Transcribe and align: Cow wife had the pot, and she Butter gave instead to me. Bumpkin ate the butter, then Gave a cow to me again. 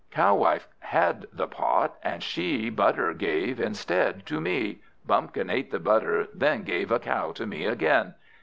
Cow 0.09 0.33
wife 0.33 0.67
had 0.79 1.27
the 1.31 1.45
pot, 1.47 1.97
and 2.01 2.23
she 2.23 2.71
Butter 2.71 3.13
gave 3.13 3.59
instead 3.59 4.25
to 4.25 4.41
me. 4.41 4.79
Bumpkin 5.05 5.51
ate 5.51 5.69
the 5.69 5.79
butter, 5.79 6.27
then 6.33 6.63
Gave 6.63 6.91
a 6.91 6.97
cow 6.97 7.33
to 7.33 7.45
me 7.45 7.65
again. 7.67 8.15